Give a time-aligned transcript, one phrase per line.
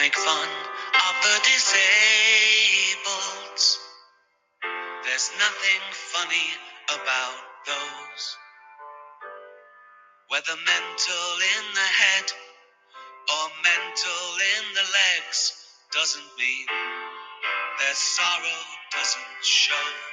[0.00, 0.48] Make fun
[0.94, 1.76] of the disabled.
[5.04, 6.48] There's nothing funny
[6.88, 8.24] about those.
[10.28, 12.32] Whether mental in the head
[13.28, 15.52] or mental in the legs
[15.92, 16.66] doesn't mean
[17.78, 20.09] their sorrow doesn't show.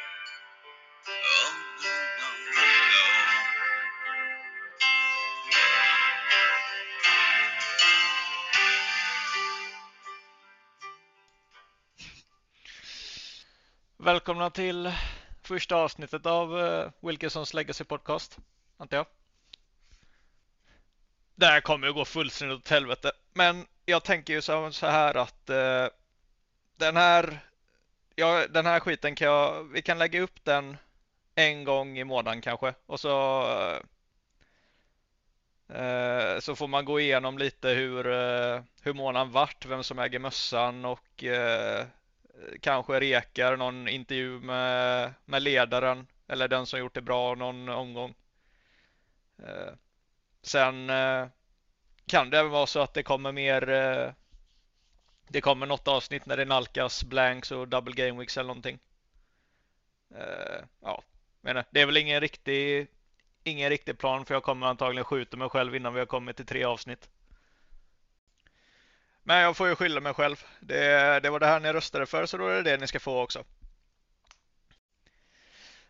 [14.07, 14.91] Välkomna till
[15.43, 18.37] första avsnittet av uh, Wilkinsons Legacy Podcast,
[18.77, 19.05] antar jag.
[21.35, 25.49] Det här kommer ju gå fullständigt åt helvete, men jag tänker ju så här att
[25.49, 25.87] uh,
[26.77, 27.39] den här
[28.15, 30.77] ja, den här skiten kan jag, vi kan lägga upp den
[31.35, 33.41] en gång i månaden kanske och så
[35.73, 38.03] uh, så får man gå igenom lite hur,
[38.81, 41.23] hur månaden vart, vem som äger mössan och
[42.61, 48.15] kanske rekar någon intervju med, med ledaren eller den som gjort det bra någon omgång.
[49.43, 49.73] Eh,
[50.41, 51.27] sen eh,
[52.05, 54.11] kan det även vara så att det kommer mer eh,
[55.27, 58.79] det kommer något avsnitt när det nalkas blanks och double game weeks eller någonting.
[60.81, 61.03] Ja,
[61.41, 62.87] men det är väl ingen riktig
[63.43, 66.45] ingen riktig plan för jag kommer antagligen skjuta mig själv innan vi har kommit till
[66.45, 67.09] tre avsnitt.
[69.27, 70.43] Men jag får ju skylla mig själv.
[70.59, 72.99] Det, det var det här ni röstade för så då är det det ni ska
[72.99, 73.43] få också.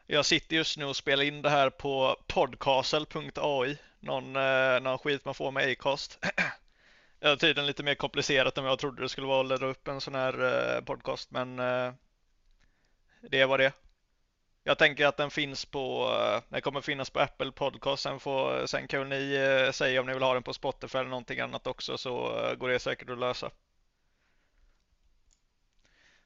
[0.05, 3.77] Jag sitter just nu och spelar in det här på podcastle.ai.
[3.99, 6.19] Någon, eh, någon skit man får med Acast.
[7.19, 9.65] Det är tydligen lite mer komplicerat än vad jag trodde det skulle vara att ladda
[9.65, 11.93] upp en sån här eh, podcast men eh,
[13.21, 13.86] det var det.
[14.67, 18.03] Jag tänker att den finns på, eh, den kommer finnas på Apple Podcast.
[18.03, 21.09] Sen, får, sen kan ni eh, säga om ni vill ha den på Spotify eller
[21.09, 23.51] någonting annat också så eh, går det säkert att lösa.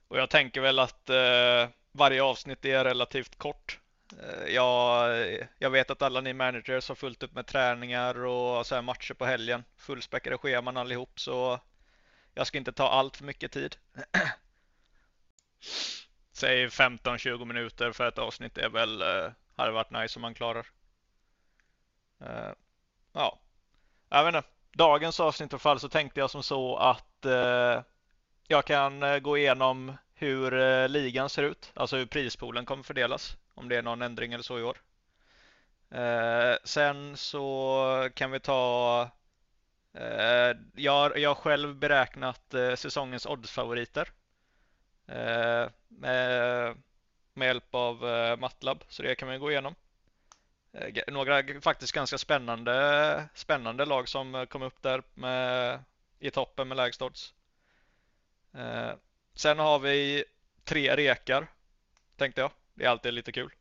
[0.07, 3.79] Och jag tänker väl att eh, varje avsnitt är relativt kort.
[4.21, 5.17] Eh, jag,
[5.57, 9.13] jag vet att alla ni managers har fullt upp med träningar och så här matcher
[9.13, 9.63] på helgen.
[9.77, 11.59] Fullspäckade scheman allihop så
[12.33, 13.75] jag ska inte ta allt för mycket tid.
[16.41, 20.67] säg 15-20 minuter för ett avsnitt är väl, eh, hade varit nice om man klarar.
[22.21, 22.51] Eh,
[23.13, 23.39] ja,
[24.09, 24.47] jag vet inte.
[24.73, 27.81] Dagens avsnitt i alla fall så tänkte jag som så att eh,
[28.47, 33.37] jag kan eh, gå igenom hur eh, ligan ser ut, alltså hur prispoolen kommer fördelas,
[33.53, 34.77] om det är någon ändring eller så i år.
[35.91, 39.09] Eh, sen så kan vi ta
[40.75, 44.11] jag, jag har själv beräknat säsongens oddsfavoriter
[45.07, 46.77] Eh, med,
[47.33, 49.75] med hjälp av eh, Matlab, så det kan vi gå igenom.
[50.73, 55.79] Eh, några faktiskt ganska spännande, spännande lag som kom upp där med,
[56.19, 57.33] i toppen med lägst odds.
[59.35, 60.23] Sen har vi
[60.63, 61.47] tre rekar,
[62.17, 62.51] tänkte jag.
[62.73, 63.53] Det är alltid lite kul.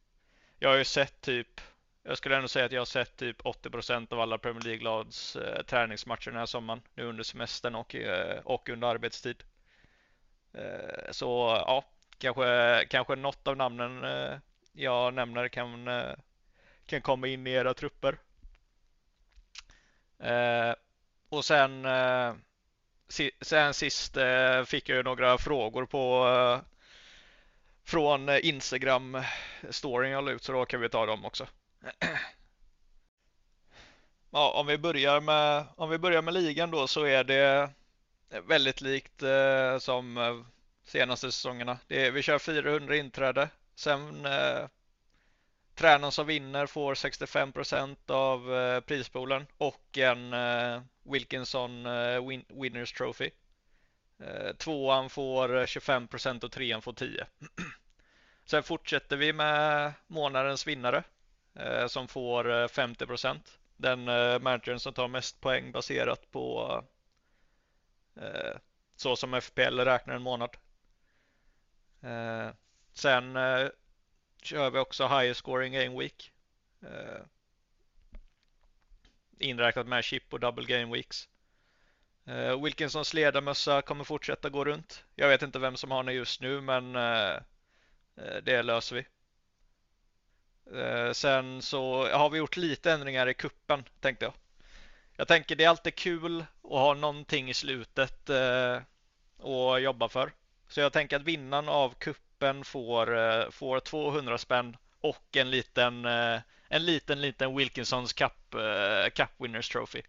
[0.59, 1.61] Jag har ju sett typ,
[2.03, 5.37] jag skulle ändå säga att jag har sett typ 80% av alla Premier League-lags
[5.67, 6.83] träningsmatcher den här sommaren.
[6.95, 7.97] Nu under semestern och,
[8.45, 9.45] och under arbetstid.
[10.53, 11.85] Eh, så ja,
[12.19, 14.39] kanske, kanske något av namnen eh,
[14.73, 16.15] jag nämner kan, eh,
[16.87, 18.19] kan komma in i era trupper.
[21.29, 21.87] Och sen,
[23.41, 24.17] sen sist
[24.67, 26.27] fick jag ju några frågor på
[27.85, 31.47] från Instagram-storyn jag la ut så då kan vi ta dem också.
[34.33, 37.71] Ja, om vi börjar med, om vi börjar med ligan då så är det
[38.31, 40.41] Eh, väldigt likt eh, som eh,
[40.85, 41.79] senaste säsongerna.
[41.87, 43.49] Det, vi kör 400 inträde.
[43.75, 44.67] Sen eh,
[45.75, 52.93] tränaren som vinner får 65% av eh, prispoolen och en eh, Wilkinson eh, win Winners
[52.93, 53.31] Trophy.
[54.23, 57.27] Eh, tvåan får eh, 25% och trean får 10.
[58.45, 61.03] Sen fortsätter vi med månadens vinnare
[61.55, 63.39] eh, som får 50%
[63.77, 67.00] Den eh, managern som tar mest poäng baserat på Eh,
[68.17, 68.57] Eh,
[68.97, 70.57] så som FPL räknar en månad.
[72.03, 72.49] Eh,
[72.93, 73.69] sen eh,
[74.43, 76.33] kör vi också higher scoring game week.
[79.39, 81.29] Inräknat med chip och double game weeks.
[82.63, 85.05] Wilkinsons ledarmössa kommer fortsätta gå runt.
[85.15, 86.93] Jag vet inte vem som har den just nu men
[88.43, 89.07] det löser vi.
[91.15, 94.35] Sen så har vi gjort lite ändringar i kuppen tänkte jag.
[95.21, 98.77] Jag tänker det är alltid kul att ha någonting i slutet eh,
[99.39, 100.33] att jobba för.
[100.69, 106.05] Så jag tänker att vinnaren av kuppen får, eh, får 200 spänn och en liten,
[106.05, 110.03] eh, en liten, liten Wilkinsons Cup, eh, Cup Winners Trophy.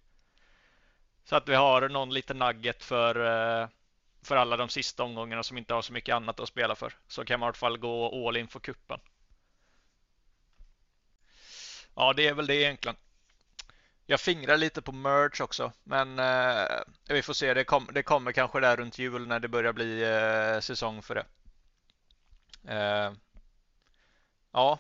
[1.24, 3.68] Så att vi har någon liten nugget för, eh,
[4.24, 6.94] för alla de sista omgångarna som inte har så mycket annat att spela för.
[7.07, 9.00] Så kan man i alla fall gå all in för kuppen.
[11.96, 12.96] Ja, det är väl det egentligen.
[14.12, 17.54] Jag fingrar lite på merch också, men eh, vi får se.
[17.54, 21.16] Det, kom, det, kommer kanske där runt jul när det börjar bli eh, säsong för
[21.16, 21.25] det.
[22.74, 23.13] Eh,
[24.52, 24.80] ja.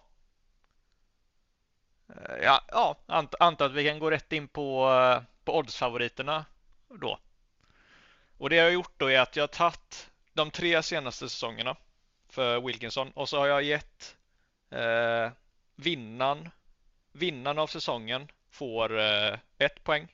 [2.09, 6.45] Eh, ja, ja ant, antar att vi kan gå rätt in på, eh, på oddsfavoriterna
[6.89, 7.19] då.
[8.37, 11.75] Och det jag har gjort då är att jag har tagit de tre senaste säsongerna
[12.29, 14.15] för Wilkinson och så har jag gett
[14.69, 15.29] eh,
[15.75, 16.49] vinnaren
[17.11, 20.07] vinnaren av säsongen får eh, ett poäng.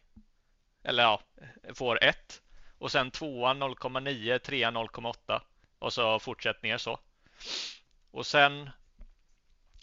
[0.83, 1.21] Eller ja,
[1.73, 2.41] får ett.
[2.77, 5.41] Och sen tvåan 0,9, trean 0,8
[5.79, 6.99] och så fortsättningar så.
[8.11, 8.69] Och sen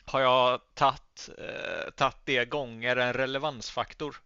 [0.04, 4.16] har jag tagit, eh, det gånger en relevansfaktor.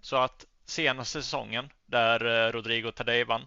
[0.00, 3.46] Så att senaste säsongen där eh, Rodrigo Tadej vann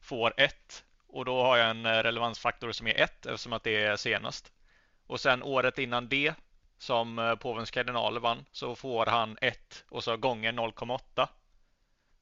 [0.00, 3.84] får ett och då har jag en eh, relevansfaktor som är ett eftersom att det
[3.84, 4.52] är senast.
[5.06, 6.34] Och sen året innan det
[6.80, 11.28] som eh, påvens kardinaler vann så får han 1 och så gånger 0,8.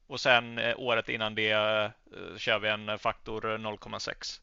[0.07, 1.91] Och sen eh, året innan det eh,
[2.37, 4.41] kör vi en faktor 0,6.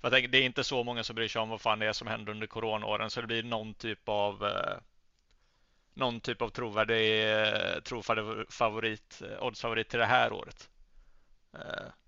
[0.00, 1.92] För tänker, det är inte så många som bryr sig om vad fan det är
[1.92, 4.52] som händer under coronaåren så det blir någon typ av
[5.94, 7.24] någon typ av trovärdig
[7.84, 10.68] trofavorit, oddsfavorit till det här året.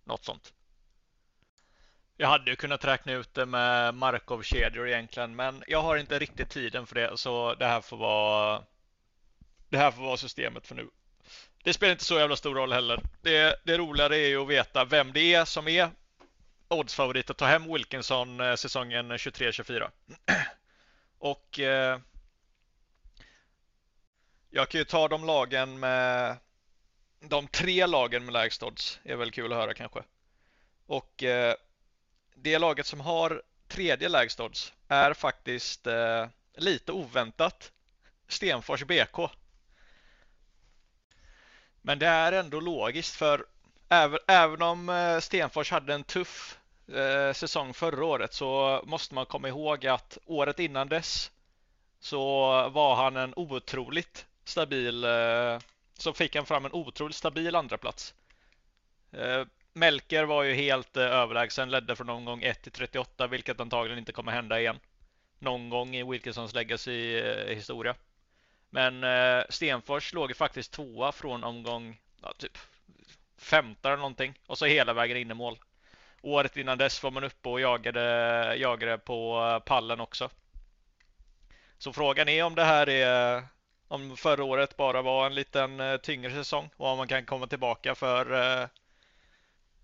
[0.04, 0.52] Något sånt.
[2.20, 6.50] Jag hade ju kunnat räkna ut det med Markov-kedjor egentligen, men jag har inte riktigt
[6.50, 8.64] tiden för det, så det här får vara
[9.68, 10.88] det här får vara systemet för nu.
[11.62, 13.02] Det spelar inte så jävla stor roll heller.
[13.22, 15.90] Det, det roligare är ju att veta vem det är som är
[16.68, 19.90] oddsfavorit att ta hem Wilkinson eh, säsongen 23-24.
[21.18, 21.98] Och eh,
[24.50, 26.36] jag kan ju ta de lagen med
[27.20, 29.00] de tre lagen med lägst odds.
[29.04, 30.02] är väl kul att höra kanske.
[30.86, 31.54] Och eh,
[32.42, 36.26] det laget som har tredje lägst odds är faktiskt eh,
[36.56, 37.72] lite oväntat
[38.28, 39.18] Stenfors BK.
[41.82, 43.46] Men det är ändå logiskt för
[43.88, 46.58] även, även om eh, Stenfors hade en tuff
[46.88, 51.30] eh, säsong förra året så måste man komma ihåg att året innan dess
[52.00, 52.18] så
[52.68, 55.58] var han en otroligt stabil eh,
[55.98, 58.14] så fick han fram en otroligt stabil andra plats.
[59.12, 59.44] Eh,
[59.78, 64.12] Melker var ju helt eh, överlägsen, ledde från omgång 1 till 38, vilket antagligen inte
[64.12, 64.80] kommer hända igen.
[65.38, 67.90] Någon gång i Wilkinsons legacy-historia.
[67.90, 67.96] Eh,
[68.70, 72.58] Men eh, Stenfors låg ju faktiskt tvåa från omgång ja, typ
[73.38, 75.58] 15 eller någonting och så hela vägen in i mål.
[76.22, 80.30] Året innan dess var man uppe och jagade, jagade på eh, pallen också.
[81.78, 83.42] Så frågan är om det här är
[83.88, 87.94] om förra året bara var en liten tyngre säsong och om man kan komma tillbaka
[87.94, 88.68] för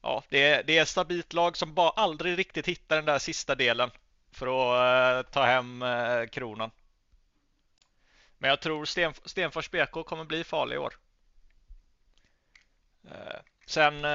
[0.05, 3.19] ja, det är, det är ett stabilt lag som bara aldrig riktigt hittar den där
[3.19, 3.91] sista delen
[4.31, 6.71] för att uh, ta hem uh, kronan.
[8.39, 10.95] Men jag tror Sten, Stenfors BK kommer bli farlig i år.
[13.05, 14.07] Uh, sen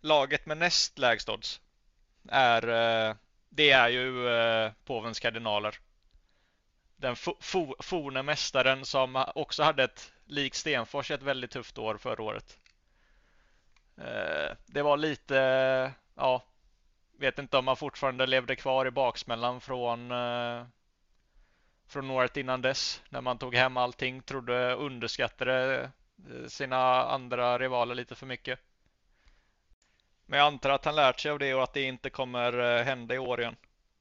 [0.00, 1.60] laget med näst lägst odds
[2.28, 2.62] är
[3.48, 5.78] det är ju påvens kardinaler.
[6.96, 7.16] Den
[7.80, 12.58] forne mästaren som också hade ett lik Stenfors ett väldigt tufft år förra året.
[13.96, 16.42] Eh, det var lite, ja,
[17.18, 20.66] vet inte om man fortfarande levde kvar i baksmällan från eh,
[21.86, 25.90] från året innan dess när man tog hem allting, trodde underskattade
[26.30, 28.60] eh, sina andra rivaler lite för mycket.
[30.26, 33.14] Men jag antar att han lärt sig av det och att det inte kommer hända
[33.14, 33.56] i år igen.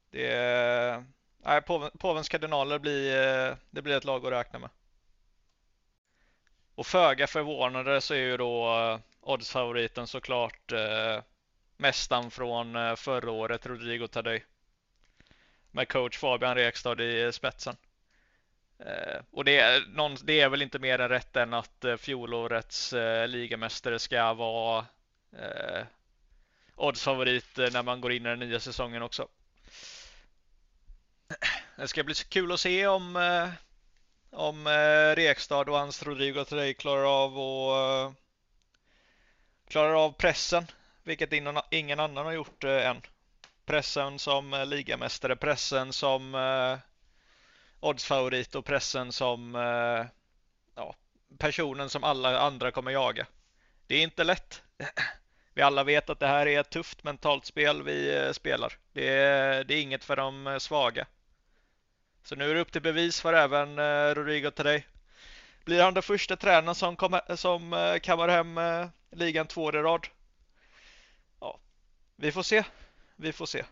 [0.09, 1.05] Det är,
[1.37, 1.61] nej,
[1.99, 4.69] påvens kardinaler blir, det blir ett lag att räkna med.
[6.75, 8.99] Och föga förvånande så är ju då
[9.31, 11.23] oddsfavoriten såklart eh,
[11.77, 14.45] mästaren från eh, förra året, Rodrigo Tadej.
[15.71, 17.75] Med coach Fabian Rekstad i spetsen.
[18.79, 21.97] Eh, och det är, någon, det är väl inte mer än rätt än att eh,
[21.97, 24.85] fjolårets eh, ligamästare ska vara
[25.31, 25.85] eh,
[26.75, 29.27] oddsfavorit eh, när man går in i den nya säsongen också.
[31.75, 33.49] Det ska bli kul att se om eh,
[34.31, 38.13] om eh, Rekstad och hans Rodrigo Tadej klarar av att eh,
[39.71, 40.67] klarar av pressen,
[41.03, 41.33] vilket
[41.69, 43.01] ingen annan har gjort eh, än.
[43.65, 46.77] Pressen som eh, ligamästare, pressen som eh,
[47.79, 50.05] oddsfavorit och pressen som eh,
[50.75, 50.95] ja,
[51.37, 53.27] personen som alla andra kommer jaga.
[53.87, 54.61] Det är inte lätt.
[55.53, 58.73] Vi alla vet att det här är ett tufft mentalt spel vi eh, spelar.
[58.93, 61.07] Det är, det är inget för de svaga.
[62.23, 63.79] Så nu är det upp till bevis för även
[64.15, 64.87] Rodrigo till dig.
[65.65, 68.59] Blir han den första tränaren som, kommer, som kammar hem
[69.11, 70.07] ligan två år i rad?
[71.39, 71.59] Ja,
[72.15, 72.63] vi får se.
[73.15, 73.63] Vi får se.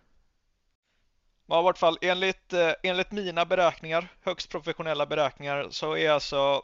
[1.46, 6.64] Ja, i vart fall enligt, eh, enligt mina beräkningar, högst professionella beräkningar, så är alltså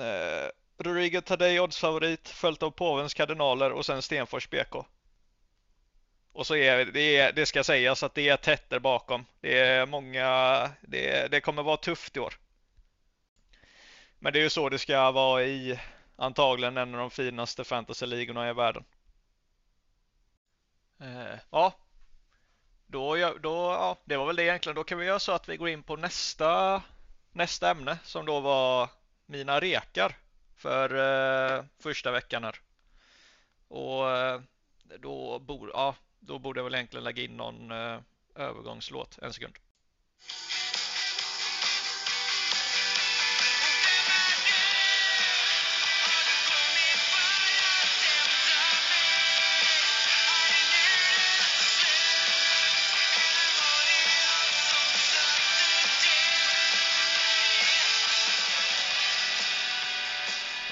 [0.00, 4.74] eh, Rodrigo Tadej oddsfavorit följt av Påvens kardinaler och sen Stenfors BK.
[6.32, 9.24] Och så är det, det ska sägas att det är tätt där bakom.
[9.40, 12.34] Det är många, det, det kommer vara tufft i år.
[14.18, 15.80] Men det är ju så det ska vara i
[16.16, 18.84] antagligen en av de finaste fantasyligorna i världen.
[21.00, 21.72] Eh, ja,
[22.86, 24.76] då, då, ja, det var väl det egentligen.
[24.76, 26.82] Då kan vi göra så att vi går in på nästa,
[27.32, 28.90] nästa ämne som då var
[29.26, 30.16] mina rekar
[30.56, 30.94] för
[31.58, 32.60] eh, första veckan här.
[33.68, 34.40] Och eh,
[34.98, 37.98] då, bor, ja, då borde jag väl egentligen lägga in någon eh,
[38.34, 39.18] övergångslåt.
[39.22, 39.58] En sekund.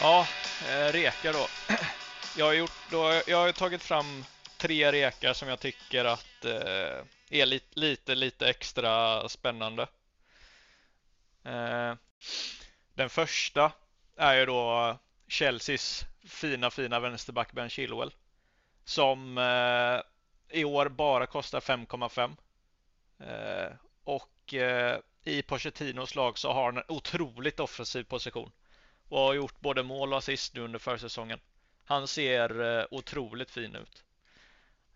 [0.04, 0.26] Ja,
[0.68, 1.46] eh, rekar då.
[2.36, 4.24] Jag har, gjort, då, jag har tagit fram
[4.56, 9.82] tre rekar som jag tycker att eh, är lite, lite, lite extra spännande.
[11.44, 11.94] Eh,
[12.94, 13.72] den första
[14.16, 18.14] är ju då Chelseas fina, fina vänsterback Ben Chilwell.
[18.84, 20.00] Som eh,
[20.60, 22.36] i år bara kostar 5,5.
[23.20, 28.52] Eh, och eh, i Pochettinos lag så har han en otroligt offensiv position
[29.08, 31.38] och har gjort både mål och assist nu under försäsongen.
[31.84, 34.04] Han ser eh, otroligt fin ut.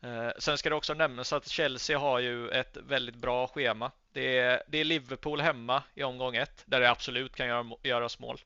[0.00, 3.90] Eh, sen ska det också nämnas att Chelsea har ju ett väldigt bra schema.
[4.12, 8.18] Det är, det är Liverpool hemma i omgång ett där det absolut kan göra, göras
[8.18, 8.40] mål.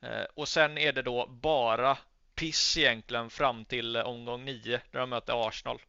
[0.00, 1.98] Eh, och sen är det då bara
[2.34, 5.80] piss egentligen fram till omgång nio där de möter Arsenal.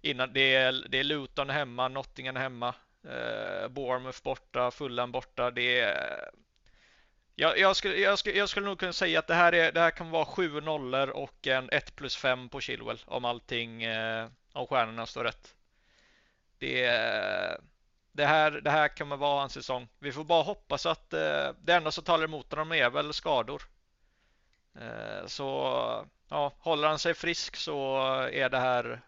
[0.00, 2.74] Innan, det, är, det är Luton hemma, Nottingham hemma,
[3.68, 5.50] Bournemouth borta, Fulham borta.
[5.50, 6.30] Det är
[7.38, 9.80] jag, jag, skulle, jag, skulle, jag skulle nog kunna säga att det här, är, det
[9.80, 14.28] här kan vara 7 nollor och en 1 plus 5 på Chilwell om allting, eh,
[14.52, 15.54] om stjärnorna står rätt.
[16.58, 16.86] Det,
[18.12, 19.88] det, här, det här kommer vara en säsong.
[19.98, 23.62] Vi får bara hoppas att eh, det enda som talar emot honom är väl skador.
[24.74, 25.44] Eh, så
[26.28, 27.98] ja, håller han sig frisk så
[28.32, 29.00] är det här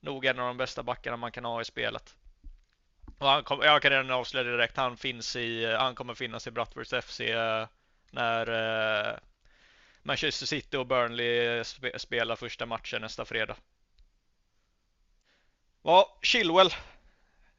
[0.00, 2.14] nog en av de bästa backarna man kan ha i spelet.
[3.18, 6.50] Och han kom, jag kan redan avslöja direkt, han, finns i, han kommer finnas i
[6.50, 7.66] Bratwurst FC eh,
[8.10, 8.46] när
[9.10, 9.18] eh,
[10.02, 11.64] Manchester City och Burnley
[11.96, 13.56] spelar första matchen nästa fredag.
[15.82, 16.74] Ja, Chilwell.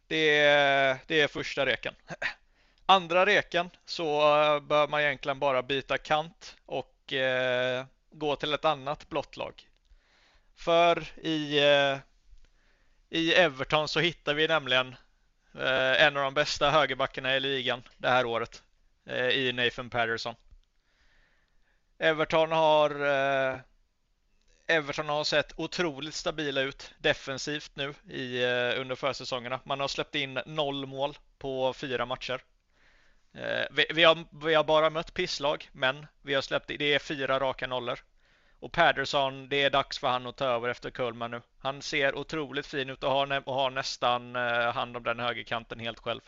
[0.08, 1.94] Det är, det är första reken.
[2.86, 8.66] Andra reken så eh, bör man egentligen bara byta kant och eh, gå till ett
[8.66, 9.68] annat blått lag.
[10.56, 11.98] För i, eh,
[13.10, 14.96] i Everton så hittar vi nämligen
[15.56, 18.64] Eh, en av de bästa högerbackarna i ligan det här året
[19.06, 20.36] eh, i Nathan Patterson.
[22.00, 23.60] Everton har eh,
[24.68, 29.60] Everton har sett otroligt stabila ut defensivt nu i, eh, under försäsongerna.
[29.64, 32.42] Man har släppt in noll mål på fyra matcher.
[33.34, 37.00] Eh, vi, vi, har, vi har bara mött pisslag, men vi har släppt det är
[37.00, 38.00] fyra raka nollor.
[38.60, 41.42] Och Patterson, det är dags för han att ta över efter Kullman nu.
[41.60, 45.80] Han ser otroligt fin ut och har, och har nästan eh, hand om den högerkanten
[45.80, 46.22] helt själv.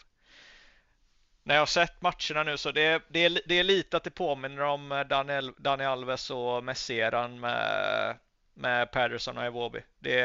[1.43, 4.11] När jag har sett matcherna nu så det, det, är, det är lite att det
[4.11, 8.17] påminner om eh, Daniel, Daniel Alves och Messeran med,
[8.53, 9.81] med Patterson och Iwobi.
[9.99, 10.19] Det,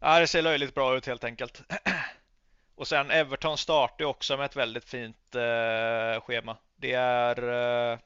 [0.00, 1.62] ja, det ser löjligt bra ut helt enkelt.
[2.74, 6.56] Och sen Everton startar också med ett väldigt fint eh, schema.
[6.76, 7.48] Det är
[7.92, 7.98] eh,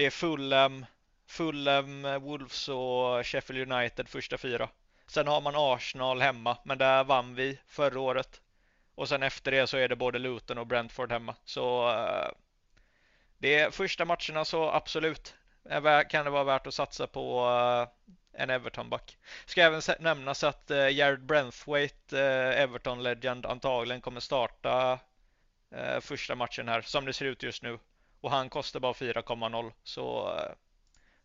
[0.00, 0.86] det är Fulham,
[1.26, 4.68] Fulham, Wolves och Sheffield United första fyra.
[5.06, 8.40] Sen har man Arsenal hemma, men där vann vi förra året.
[8.94, 11.34] Och sen efter det så är det både Luton och Brentford hemma.
[11.44, 12.30] Så eh,
[13.38, 15.34] det är första matcherna så absolut
[16.08, 19.18] kan det vara värt att satsa på eh, en Everton-back.
[19.46, 22.20] Ska även nämnas att eh, Jared Brentwaite,
[22.56, 24.98] Everton-legend, antagligen kommer starta
[26.00, 27.78] första matchen här som det ser ut just nu
[28.20, 30.52] och han kostar bara 4,0 så eh,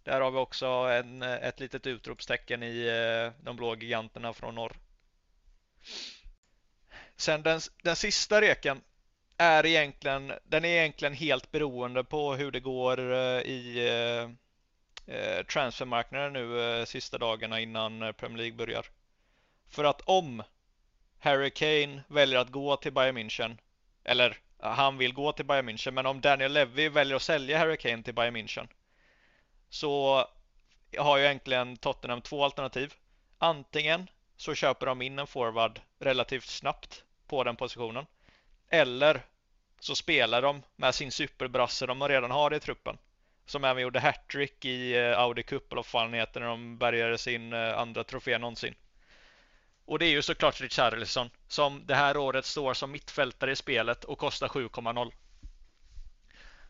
[0.05, 4.55] där har vi också en, eh, ett litet utropstecken i eh, de blå giganterna från
[4.55, 4.75] norr.
[7.15, 8.81] Sen den, den sista reken
[9.37, 13.89] är egentligen, den är egentligen helt beroende på hur det går eh, i
[15.51, 18.85] transfermarknaden nu sista dagarna innan Premier League börjar.
[19.69, 20.43] För att om
[21.19, 23.57] Harry Kane väljer att gå till Bayern München
[24.03, 25.91] eller han vill gå till Bayern München.
[25.91, 28.67] Men om Daniel Levy väljer att sälja Harry Kane till Bayern München
[29.69, 30.25] så
[30.97, 32.93] har ju egentligen Tottenham två alternativ.
[33.37, 34.07] Antingen
[34.37, 38.05] så köper de in en forward relativt snabbt på den positionen.
[38.69, 39.21] Eller
[39.79, 42.97] så spelar de med sin superbrasse de redan har i truppen.
[43.45, 47.17] Som även gjorde hattrick i eh, Audi Cup eller vad fan heter när de bärgade
[47.17, 48.75] sin eh, andra trofé någonsin.
[49.85, 54.03] Och det är ju såklart Richarlison som det här året står som mittfältare i spelet
[54.03, 55.11] och kostar 7,0.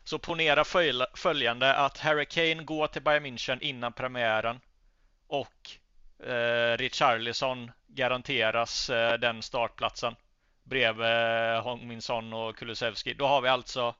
[0.04, 0.64] Så ponera
[1.14, 4.60] följande att Harry Kane går till Bayern München innan premiären
[5.26, 5.70] och
[6.26, 10.16] eh, Richarlison garanteras eh, den startplatsen
[10.62, 13.14] bredvid eh, och Kulusevski.
[13.14, 13.94] Då har vi alltså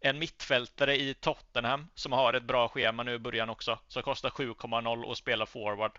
[0.00, 3.78] en mittfältare i Tottenham som har ett bra schema nu i början också.
[3.88, 5.98] Som kostar 7,0 och spelar forward.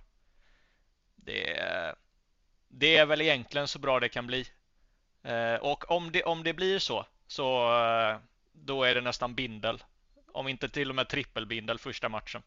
[1.16, 1.96] Det är,
[2.72, 4.48] det är väl egentligen så bra det kan bli.
[5.24, 8.18] Eh, och om det, om det blir så, så eh,
[8.52, 9.84] då är det nästan bindel.
[10.32, 12.44] Om inte till och med trippelbindel första matchen.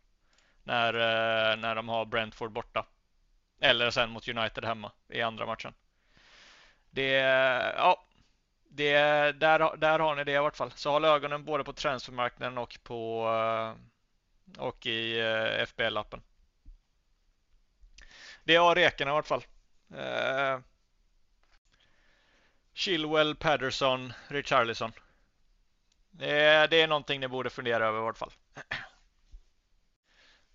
[0.63, 2.87] När, eh, när de har Brentford borta.
[3.61, 5.75] Eller sen mot United hemma i andra matchen.
[6.91, 7.11] Det,
[7.77, 8.05] ja,
[8.69, 8.93] det,
[9.33, 10.73] där, där har ni det i vart fall.
[10.75, 16.21] Så håll ögonen både på transfermarknaden och på eh, och i eh, FBL-appen.
[18.45, 19.45] Det har rekarna i vart fall.
[19.99, 20.61] Eh,
[22.75, 24.93] Chilwell, Patterson, Richarlison.
[26.11, 28.33] Det är, det är någonting ni borde fundera över i vart fall.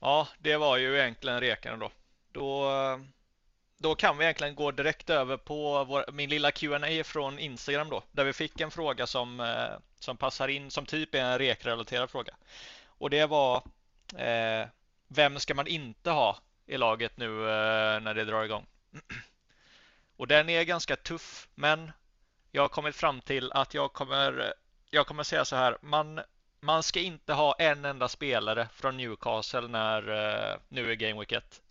[0.02, 1.92] Ja, det var ju egentligen rekarna då.
[2.32, 2.70] Då
[3.82, 8.04] då kan vi egentligen gå direkt över på vår, min lilla Q&A från Instagram då,
[8.12, 12.10] där vi fick en fråga som, eh, som passar in, som typ är en rekrelaterad
[12.10, 12.34] fråga.
[12.86, 13.64] Och det var
[14.18, 14.68] eh,
[15.08, 18.66] Vem ska man inte ha i laget nu eh, när det drar igång?
[20.20, 21.92] Och den är ganska tuff, men
[22.52, 24.54] jag har kommit fram till att jag kommer,
[24.90, 25.78] jag kommer säga så här.
[25.82, 26.22] Man,
[26.60, 31.32] man ska inte ha en enda spelare från Newcastle när eh, nu är Game Week
[31.32, 31.62] 1.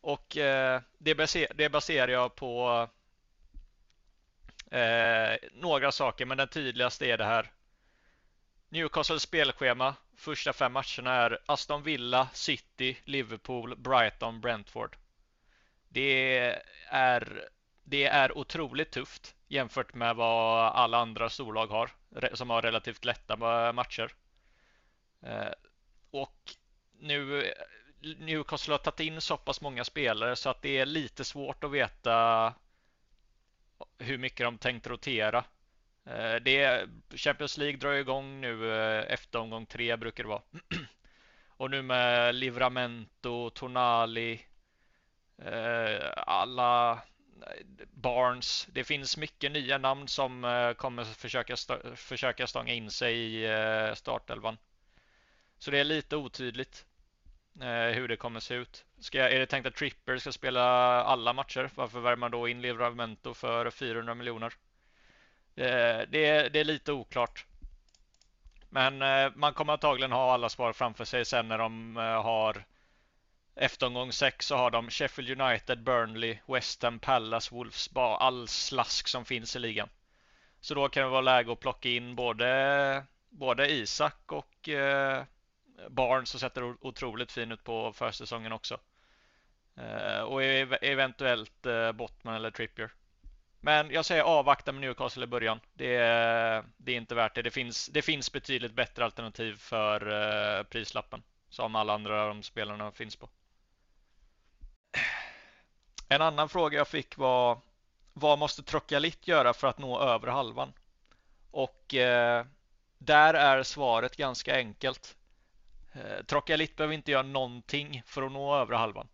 [0.00, 2.88] Och eh, det, baser, det baserar jag på
[4.70, 7.50] eh, några saker, men den tydligaste är det här.
[8.68, 14.96] Newcastles spelschema första fem matcherna är Aston Villa, City, Liverpool, Brighton, Brentford.
[15.92, 16.38] Det
[16.90, 17.48] är,
[17.84, 21.90] det är otroligt tufft jämfört med vad alla andra storlag har
[22.32, 23.36] som har relativt lätta
[23.72, 24.14] matcher.
[25.22, 25.52] Eh,
[26.10, 26.54] och
[26.98, 27.52] nu
[28.18, 31.70] Newcastle har tagit in så pass många spelare så att det är lite svårt att
[31.70, 32.54] veta
[33.98, 35.44] hur mycket de tänkt rotera.
[36.04, 40.42] Eh, det är, Champions League drar igång nu eh, efter omgång tre brukar det vara.
[41.56, 44.40] Och nu med Livramento, Tonali,
[45.46, 48.66] Eh, alla eh, Barnes.
[48.72, 51.56] Det finns mycket nya namn som eh, kommer försöka,
[51.96, 54.58] försöka stånga in sig i startelvan.
[55.58, 56.86] Så det är lite otydligt.
[57.94, 58.84] Hur det kommer se ut.
[58.98, 60.62] Ska, är det tänkt att Tripper ska spela
[61.04, 61.70] alla matcher?
[61.74, 64.52] Varför värmer man då in Livramento för 400 miljoner?
[65.54, 67.46] Det, är, det är lite oklart.
[68.68, 68.98] Men
[69.34, 72.64] man kommer antagligen ha alla svar framför sig sen när de har
[73.54, 79.08] efter omgång 6 så har de Sheffield United, Burnley, West Ham, Palace, Wolves, all slask
[79.08, 79.88] som finns i ligan.
[80.60, 85.24] Så då kan det vara läge att plocka in både, både Isak och eh,
[85.88, 88.78] Barnes som sätter otroligt fin ut på försäsongen också.
[89.76, 90.42] Eh, och
[90.82, 92.90] eventuellt eh, Bottman eller Trippier.
[93.60, 95.60] Men jag säger avvakta med Newcastle i början.
[95.74, 97.42] Det är, det är inte värt det.
[97.42, 100.12] Det finns, det finns betydligt bättre alternativ för
[100.58, 101.22] eh, prislappen.
[101.48, 103.28] Som alla andra de spelarna finns på.
[106.08, 107.58] En annan fråga jag fick var
[108.12, 110.72] Vad måste Trockalit göra för att nå över halvan?
[111.50, 112.46] Och eh,
[112.98, 115.16] där är svaret ganska enkelt.
[115.92, 119.08] Eh, Trockalit behöver inte göra någonting för att nå övre halvan.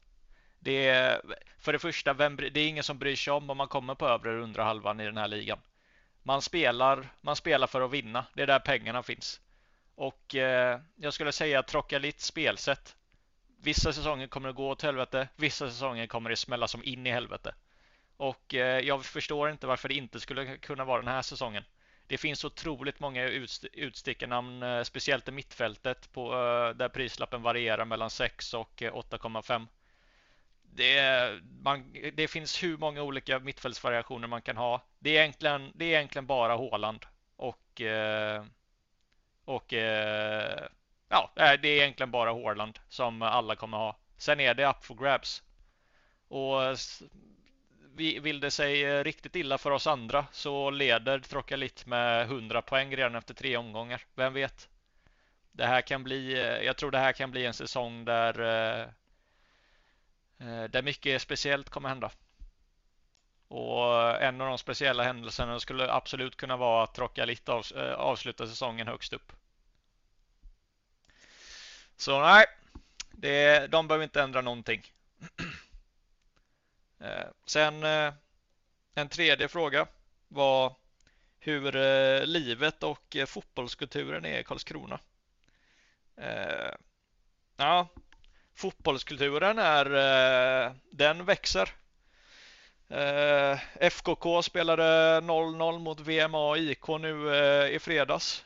[0.58, 1.22] Det är,
[1.58, 4.08] för det första, vem, det är ingen som bryr sig om om man kommer på
[4.08, 5.58] övre eller undre halvan i den här ligan.
[6.22, 8.26] Man spelar, man spelar för att vinna.
[8.34, 9.40] Det är där pengarna finns.
[9.94, 12.96] Och eh, jag skulle säga att Trockalits spelsätt.
[13.60, 15.28] Vissa säsonger kommer det gå åt helvete.
[15.36, 17.54] Vissa säsonger kommer det smälla som in i helvete.
[18.16, 21.64] Och eh, jag förstår inte varför det inte skulle kunna vara den här säsongen.
[22.06, 23.28] Det finns otroligt många
[23.72, 29.66] utstickarnamn, eh, speciellt i mittfältet på, eh, där prislappen varierar mellan 6 och 8,5.
[30.62, 34.82] Det, man, det finns hur många olika mittfältsvariationer man kan ha.
[34.98, 37.82] Det är egentligen, det är egentligen bara Håland och,
[39.44, 39.74] och
[41.08, 43.98] ja, det är egentligen bara Håland som alla kommer ha.
[44.16, 45.42] Sen är det up for grabs.
[46.28, 46.76] Och
[47.98, 52.96] vill det sig eh, riktigt illa för oss andra så leder Trocalit med 100 poäng
[52.96, 54.02] redan efter tre omgångar.
[54.14, 54.68] Vem vet?
[55.52, 58.86] Det här kan bli, eh, jag tror det här kan bli en säsong där, eh,
[60.64, 62.10] där mycket speciellt kommer hända.
[63.48, 67.48] Och en av de speciella händelserna skulle absolut kunna vara att Trocalit
[67.96, 69.32] avslutar säsongen högst upp.
[71.98, 72.46] Så nej,
[73.10, 74.82] det, de behöver inte ändra någonting.
[77.00, 78.12] Eh, sen eh,
[78.94, 79.86] en tredje fråga
[80.28, 80.74] var
[81.38, 85.00] hur eh, livet och fotbollskulturen är i Karlskrona.
[87.56, 87.88] Ja,
[88.54, 89.84] fotbollskulturen är,
[90.90, 91.70] den växer.
[93.74, 97.34] FKK spelade 0-0 mot VMA IK nu
[97.70, 98.44] i fredags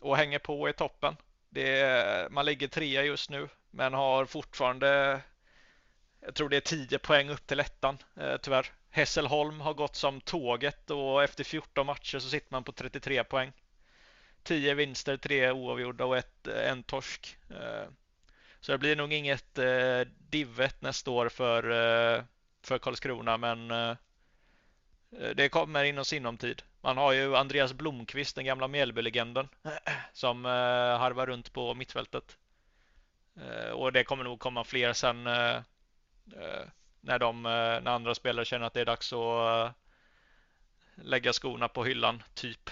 [0.00, 1.16] och hänger på i toppen.
[1.56, 5.20] Det, man ligger trea just nu men har fortfarande
[6.20, 8.72] jag tror det är 10 poäng upp till ettan eh, tyvärr.
[8.90, 13.52] Hässelholm har gått som tåget och efter 14 matcher så sitter man på 33 poäng.
[14.42, 17.38] 10 vinster, 3 oavgjorda och ett, eh, en torsk.
[17.50, 17.88] Eh.
[18.60, 21.62] Så det blir nog inget eh, divet nästa år för,
[22.62, 23.68] för Karlskrona men
[25.34, 26.62] det kommer inom sinom tid.
[26.86, 29.48] Man har ju Andreas Blomqvist, den gamla Mjällbylegenden,
[30.12, 30.50] som eh,
[30.98, 32.36] harvar runt på mittfältet.
[33.40, 35.60] Eh, och det kommer nog komma fler sen eh,
[37.00, 39.72] när, de, när andra spelare känner att det är dags att
[40.94, 42.70] lägga skorna på hyllan, typ.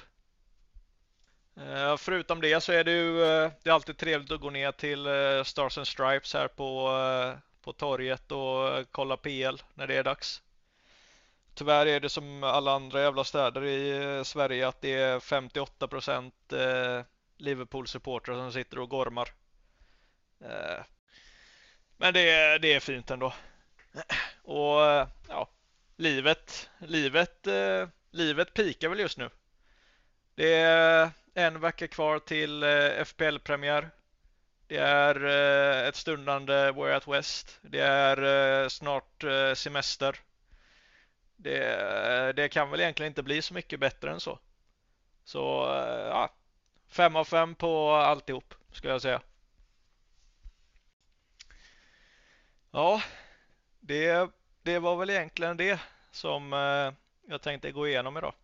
[1.98, 3.14] Förutom det så är det ju
[3.62, 5.06] det är alltid trevligt att gå ner till
[5.44, 6.90] Stars and Stripes här på,
[7.62, 10.42] på torget och kolla PL när det är dags.
[11.54, 15.88] Tyvärr är det som alla andra jävla städer i eh, Sverige att det är 58
[15.88, 17.02] procent eh,
[17.38, 19.28] Liverpool-supportrar som sitter och gormar.
[20.40, 20.84] Eh,
[21.96, 23.34] men det är, det är fint ändå.
[24.42, 24.80] Och
[25.28, 25.48] ja,
[25.96, 27.46] livet, livet,
[28.10, 29.30] livet pikar väl just nu.
[30.34, 32.64] Det är en vecka kvar till
[33.04, 33.90] FPL-premiär.
[34.66, 35.24] Det är
[35.88, 37.58] ett stundande Way Out West.
[37.62, 40.20] Det är snart semester.
[41.44, 44.38] Det, det kan väl egentligen inte bli så mycket bättre än så.
[45.24, 46.30] Så eh, ja,
[46.88, 49.20] 5 av 5 på alltihop skulle jag säga.
[52.70, 53.02] Ja,
[53.80, 54.30] det,
[54.62, 55.80] det var väl egentligen det
[56.10, 56.92] som eh,
[57.28, 58.34] jag tänkte gå igenom idag.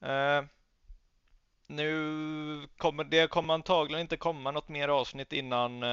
[0.00, 0.44] Eh,
[1.66, 5.84] nu kommer det kommer antagligen inte komma något mer avsnitt innan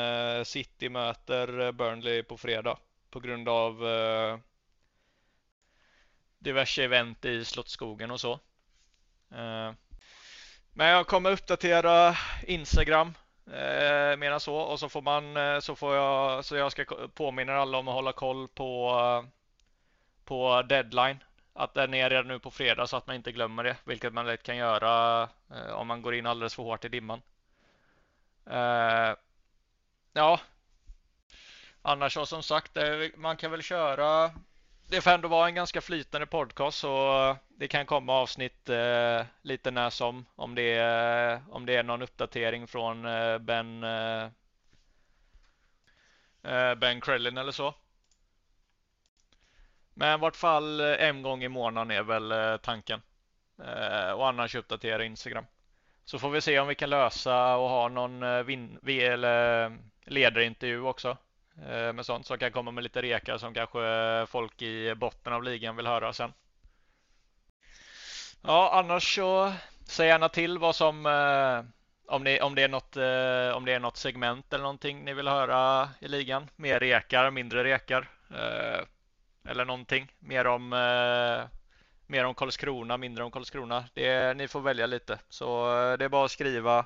[0.45, 2.77] City möter Burnley på fredag
[3.10, 3.84] på grund av
[6.41, 8.34] diverse event i Slottsskogen och så.
[9.32, 9.71] Eh,
[10.73, 13.13] men jag kommer uppdatera Instagram
[13.54, 17.54] eh, än så och så får man eh, så får jag så jag ska påminna
[17.54, 19.30] alla om att hålla koll på eh,
[20.25, 21.23] på deadline
[21.54, 24.25] att den är redan nu på fredag så att man inte glömmer det, vilket man
[24.25, 25.30] lätt kan göra
[25.73, 27.21] om man går in alldeles för hårt i dimman.
[30.13, 30.39] Ja,
[31.82, 32.77] annars så som sagt,
[33.15, 34.32] man kan väl köra
[34.91, 39.71] det får ändå vara en ganska flytande podcast så det kan komma avsnitt eh, lite
[39.71, 44.23] när som om det, är, eh, om det är någon uppdatering från eh, Ben eh,
[46.43, 47.75] eh Ben Krellin eller så.
[49.93, 53.01] Men i vart fall eh, en gång i månaden är väl eh, tanken.
[54.15, 55.45] och annars uppdatera Instagram.
[56.06, 61.17] Så får vi se om vi kan lösa och ha någon vin, eller ledarintervju också.
[61.57, 65.43] Eh, med sånt som kan komma med lite rekar som kanske folk i botten av
[65.43, 66.33] ligan vill höra sen.
[68.41, 69.53] Ja, annars så
[69.85, 71.63] säg gärna till vad som eh,
[72.13, 75.13] om, ni, om, det är något, eh, om det är något segment eller någonting ni
[75.13, 76.49] vill höra i ligan.
[76.55, 78.09] Mer rekar, mindre rekar
[79.47, 80.11] eller någonting.
[80.19, 80.69] Mer om
[82.07, 83.85] mer om Karlskrona, mindre om Karlskrona.
[83.93, 85.19] Det, ni får välja lite.
[85.29, 85.65] Så
[85.99, 86.85] det är bara att skriva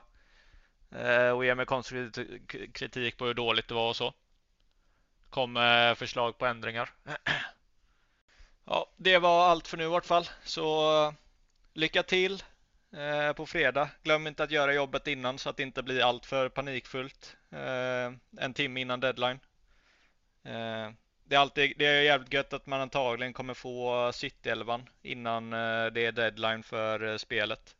[1.35, 2.41] och ge mig konstruktiv
[2.73, 4.13] kritik på hur dåligt det var och så
[5.35, 6.89] kom med förslag på ändringar.
[8.67, 10.29] Ja, det var allt för nu i vart fall.
[10.43, 11.13] Så eh,
[11.73, 12.43] lycka till
[12.93, 13.89] eh, på fredag.
[14.03, 18.41] Glöm inte att göra jobbet innan så att det inte blir allt för panikfullt eh,
[18.43, 19.39] en timme innan deadline.
[21.23, 26.05] Det är, alltid, det är jävligt gött att man antagligen kommer få City-elvan innan det
[26.05, 27.75] är deadline för spelet.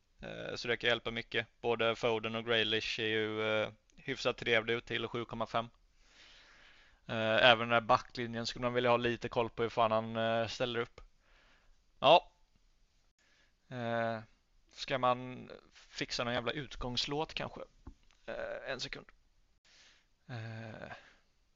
[0.56, 1.48] Så det kan hjälpa mycket.
[1.62, 5.70] Både Foden och Graylish är ju hyfsat trevliga ut till 7,5.
[7.08, 10.15] Eh, även den där backlinjen skulle man vilja ha lite koll på hur fan han
[10.15, 11.02] eh, ställer upp.
[12.00, 12.32] Ja.
[13.70, 14.20] Eh,
[14.72, 17.62] ska man fixa någon jävla utgångslåt kanske?
[18.68, 19.06] En sekund.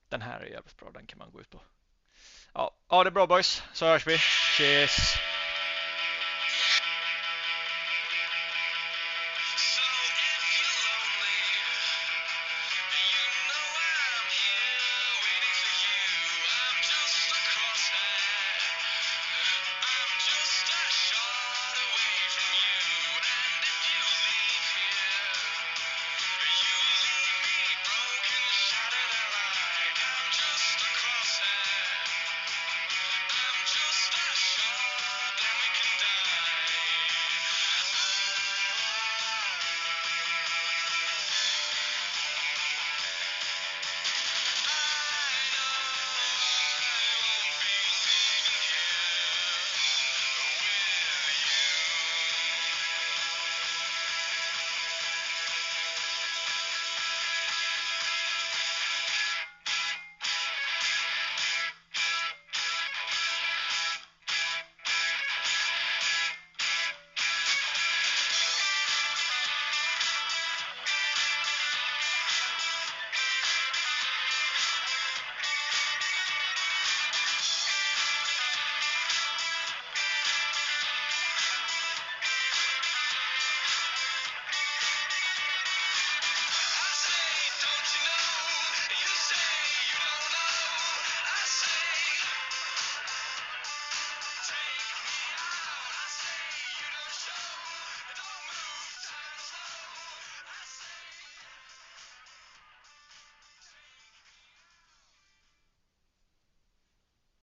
[0.09, 1.62] Den här är jävligt bra, den kan man gå ut på.
[2.53, 4.17] Ja, ja det bra boys, så hörs vi.
[4.17, 5.28] Cheers!